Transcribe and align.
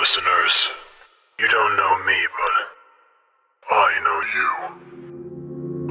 listeners. 0.00 0.68
You 1.38 1.46
don't 1.48 1.76
know 1.76 1.98
me, 2.06 2.16
but 2.38 2.54
I 3.70 4.00
know 4.02 4.20
you. 4.34 4.48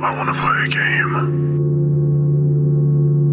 I 0.04 0.10
want 0.18 0.30
to 0.30 0.36
play 0.42 0.66
a 0.66 0.70
game. 0.70 1.14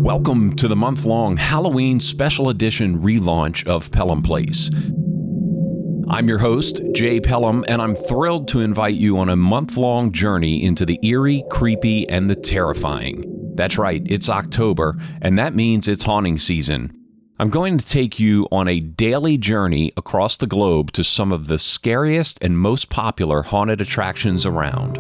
Welcome 0.05 0.55
to 0.57 0.69
the 0.69 0.77
month 0.77 1.07
long 1.07 1.39
Halloween 1.39 1.99
special 1.99 2.51
edition 2.51 3.01
relaunch 3.01 3.67
of 3.67 3.91
Pelham 3.91 4.23
Place. 4.23 4.71
I'm 6.11 6.29
your 6.29 6.37
host, 6.39 6.83
Jay 6.93 7.21
Pelham, 7.21 7.65
and 7.69 7.81
I'm 7.81 7.95
thrilled 7.95 8.49
to 8.49 8.61
invite 8.61 8.97
you 8.97 9.19
on 9.19 9.31
a 9.31 9.37
month 9.37 9.79
long 9.79 10.13
journey 10.13 10.63
into 10.63 10.85
the 10.85 10.99
eerie, 11.03 11.43
creepy, 11.49 12.07
and 12.11 12.29
the 12.29 12.37
terrifying. 12.37 13.25
That's 13.55 13.79
right, 13.79 14.03
it's 14.05 14.29
October, 14.29 14.99
and 15.23 15.39
that 15.39 15.55
means 15.55 15.89
it's 15.89 16.03
haunting 16.03 16.37
season. 16.37 17.06
I'm 17.39 17.51
going 17.51 17.77
to 17.77 17.85
take 17.85 18.19
you 18.19 18.49
on 18.51 18.67
a 18.67 18.81
daily 18.81 19.37
journey 19.37 19.93
across 19.95 20.39
the 20.39 20.47
globe 20.47 20.91
to 20.93 21.05
some 21.05 21.33
of 21.33 21.49
the 21.49 21.59
scariest 21.59 22.43
and 22.43 22.59
most 22.59 22.89
popular 22.89 23.43
haunted 23.43 23.83
attractions 23.83 24.47
around. 24.47 24.97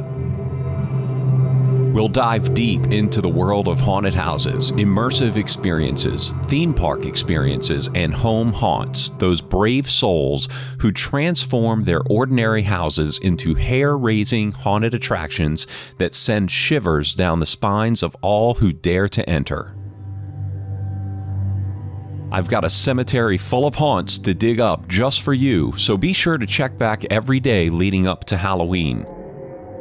We'll 1.94 2.08
dive 2.08 2.52
deep 2.52 2.88
into 2.88 3.22
the 3.22 3.30
world 3.30 3.68
of 3.68 3.80
haunted 3.80 4.12
houses, 4.12 4.70
immersive 4.72 5.36
experiences, 5.36 6.34
theme 6.44 6.74
park 6.74 7.06
experiences, 7.06 7.88
and 7.94 8.12
home 8.12 8.52
haunts, 8.52 9.12
those 9.16 9.40
brave 9.40 9.90
souls 9.90 10.50
who 10.80 10.92
transform 10.92 11.84
their 11.84 12.02
ordinary 12.02 12.64
houses 12.64 13.18
into 13.20 13.54
hair 13.54 13.96
raising 13.96 14.52
haunted 14.52 14.92
attractions 14.92 15.66
that 15.96 16.14
send 16.14 16.50
shivers 16.50 17.14
down 17.14 17.40
the 17.40 17.46
spines 17.46 18.02
of 18.02 18.14
all 18.20 18.52
who 18.52 18.74
dare 18.74 19.08
to 19.08 19.26
enter. 19.26 19.74
I've 22.32 22.48
got 22.48 22.64
a 22.64 22.70
cemetery 22.70 23.38
full 23.38 23.66
of 23.66 23.76
haunts 23.76 24.18
to 24.20 24.34
dig 24.34 24.58
up 24.58 24.88
just 24.88 25.22
for 25.22 25.32
you, 25.32 25.72
so 25.76 25.96
be 25.96 26.12
sure 26.12 26.38
to 26.38 26.46
check 26.46 26.76
back 26.76 27.04
every 27.10 27.38
day 27.38 27.70
leading 27.70 28.06
up 28.06 28.24
to 28.24 28.36
Halloween. 28.36 29.06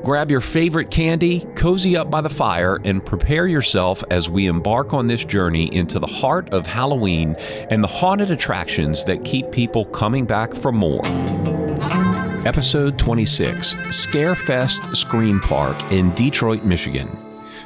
Grab 0.03 0.29
your 0.29 0.41
favorite 0.41 0.91
candy, 0.91 1.43
cozy 1.55 1.97
up 1.97 2.11
by 2.11 2.21
the 2.21 2.29
fire, 2.29 2.79
and 2.85 3.03
prepare 3.03 3.47
yourself 3.47 4.03
as 4.11 4.29
we 4.29 4.45
embark 4.45 4.93
on 4.93 5.07
this 5.07 5.25
journey 5.25 5.73
into 5.75 5.97
the 5.97 6.05
heart 6.05 6.47
of 6.53 6.67
Halloween 6.67 7.35
and 7.71 7.83
the 7.83 7.87
haunted 7.87 8.29
attractions 8.29 9.03
that 9.05 9.25
keep 9.25 9.49
people 9.51 9.85
coming 9.85 10.25
back 10.25 10.53
for 10.53 10.71
more. 10.71 11.01
Episode 12.45 12.99
26 12.99 13.73
Scarefest 13.73 14.95
Scream 14.95 15.41
Park 15.41 15.81
in 15.91 16.13
Detroit, 16.13 16.63
Michigan. 16.63 17.09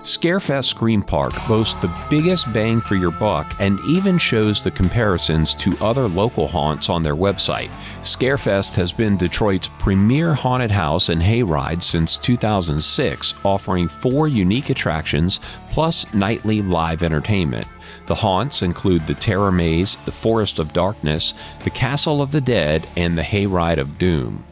Scarefest 0.03 0.66
Scream 0.66 1.03
Park 1.03 1.33
boasts 1.45 1.75
the 1.75 1.94
biggest 2.09 2.52
bang 2.53 2.80
for 2.80 2.95
your 2.95 3.11
buck 3.11 3.53
and 3.59 3.80
even 3.81 4.17
shows 4.17 4.64
the 4.64 4.72
comparisons 4.72 5.53
to 5.55 5.78
other 5.81 6.08
local 6.08 6.47
haunts 6.47 6.89
on 6.89 7.03
their 7.03 7.17
website. 7.17 7.69
Scarefest 8.02 8.75
has 8.75 8.94
been 8.94 9.17
Detroit's 9.17 9.67
premier 9.77 10.33
haunted 10.33 10.72
house 10.72 11.09
and 11.09 11.22
hayride 11.22 11.83
since 11.83 12.17
2006, 12.17 13.36
offering 13.44 13.89
four 13.89 14.30
unique 14.30 14.70
attractions 14.70 15.42
plus 15.70 16.11
nightly 16.14 16.61
live 16.61 17.03
entertainment. 17.03 17.67
The 18.08 18.16
haunts 18.16 18.61
include 18.61 19.05
the 19.05 19.16
Terror 19.16 19.52
Maze, 19.52 19.97
the 20.05 20.11
Forest 20.14 20.59
of 20.59 20.72
Darkness, 20.72 21.33
the 21.64 21.70
Castle 21.70 22.22
of 22.22 22.31
the 22.31 22.42
Dead, 22.42 22.88
and 22.95 23.17
the 23.17 23.22
Hayride 23.22 23.80
of 23.80 23.97
Doom. 23.97 24.45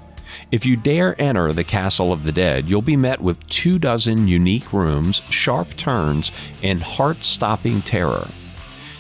If 0.52 0.66
you 0.66 0.76
dare 0.76 1.20
enter 1.22 1.54
the 1.54 1.64
Castle 1.64 2.12
of 2.14 2.24
the 2.24 2.32
Dead, 2.32 2.70
you'll 2.70 2.82
be 2.82 2.96
met 2.96 3.22
with 3.22 3.48
two 3.48 3.80
dozen 3.80 4.28
unique 4.28 4.74
rooms, 4.74 5.22
sharp 5.30 5.76
turns, 5.78 6.32
and 6.62 6.82
heart 6.82 7.24
stopping 7.24 7.82
terror. 7.82 8.28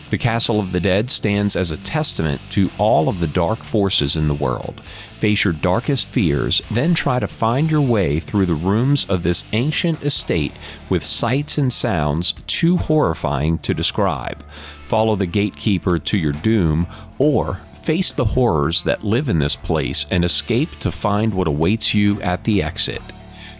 The 0.09 0.17
Castle 0.17 0.61
of 0.61 0.71
the 0.71 0.79
Dead 0.79 1.09
stands 1.09 1.57
as 1.57 1.69
a 1.69 1.77
testament 1.77 2.39
to 2.51 2.71
all 2.77 3.09
of 3.09 3.19
the 3.19 3.27
dark 3.27 3.59
forces 3.59 4.15
in 4.15 4.29
the 4.29 4.33
world. 4.33 4.79
Face 5.19 5.43
your 5.43 5.53
darkest 5.53 6.07
fears, 6.07 6.61
then 6.71 6.93
try 6.93 7.19
to 7.19 7.27
find 7.27 7.69
your 7.69 7.81
way 7.81 8.21
through 8.21 8.45
the 8.45 8.53
rooms 8.53 9.05
of 9.09 9.23
this 9.23 9.43
ancient 9.51 10.01
estate 10.03 10.53
with 10.89 11.03
sights 11.03 11.57
and 11.57 11.73
sounds 11.73 12.33
too 12.47 12.77
horrifying 12.77 13.57
to 13.59 13.73
describe. 13.73 14.45
Follow 14.85 15.17
the 15.17 15.25
gatekeeper 15.25 15.99
to 15.99 16.17
your 16.17 16.31
doom, 16.31 16.87
or 17.17 17.59
face 17.87 18.11
the 18.11 18.25
horrors 18.25 18.83
that 18.83 19.01
live 19.01 19.29
in 19.29 19.37
this 19.37 19.55
place 19.55 20.05
and 20.11 20.25
escape 20.25 20.69
to 20.79 20.91
find 20.91 21.33
what 21.33 21.47
awaits 21.47 21.93
you 21.93 22.21
at 22.21 22.43
the 22.43 22.61
exit. 22.61 23.01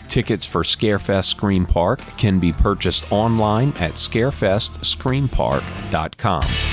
Tickets 0.09 0.45
for 0.45 0.63
Scarefest 0.63 1.29
Scream 1.29 1.65
Park 1.65 2.01
can 2.17 2.38
be 2.38 2.51
purchased 2.51 3.09
online 3.09 3.69
at 3.77 3.93
scarefestscreampark.com. 3.93 6.66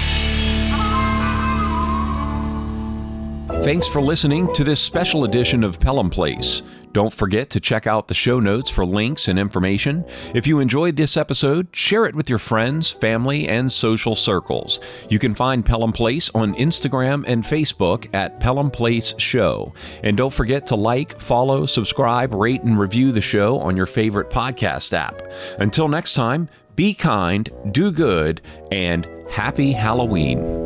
Thanks 3.64 3.88
for 3.88 4.02
listening 4.02 4.52
to 4.52 4.62
this 4.62 4.78
special 4.78 5.24
edition 5.24 5.64
of 5.64 5.80
Pelham 5.80 6.10
Place. 6.10 6.60
Don't 6.92 7.10
forget 7.10 7.48
to 7.48 7.60
check 7.60 7.86
out 7.86 8.08
the 8.08 8.12
show 8.12 8.38
notes 8.38 8.68
for 8.68 8.84
links 8.84 9.28
and 9.28 9.38
information. 9.38 10.04
If 10.34 10.46
you 10.46 10.60
enjoyed 10.60 10.96
this 10.96 11.16
episode, 11.16 11.68
share 11.74 12.04
it 12.04 12.14
with 12.14 12.28
your 12.28 12.38
friends, 12.38 12.90
family, 12.90 13.48
and 13.48 13.72
social 13.72 14.14
circles. 14.16 14.80
You 15.08 15.18
can 15.18 15.34
find 15.34 15.64
Pelham 15.64 15.94
Place 15.94 16.30
on 16.34 16.54
Instagram 16.56 17.24
and 17.26 17.42
Facebook 17.42 18.14
at 18.14 18.38
Pelham 18.38 18.70
Place 18.70 19.14
Show. 19.16 19.72
And 20.02 20.14
don't 20.14 20.32
forget 20.32 20.66
to 20.66 20.76
like, 20.76 21.18
follow, 21.18 21.64
subscribe, 21.64 22.34
rate, 22.34 22.64
and 22.64 22.78
review 22.78 23.12
the 23.12 23.22
show 23.22 23.58
on 23.60 23.78
your 23.78 23.86
favorite 23.86 24.28
podcast 24.28 24.92
app. 24.92 25.22
Until 25.58 25.88
next 25.88 26.12
time, 26.12 26.50
be 26.76 26.92
kind, 26.92 27.48
do 27.70 27.92
good, 27.92 28.42
and 28.70 29.08
happy 29.30 29.72
Halloween. 29.72 30.63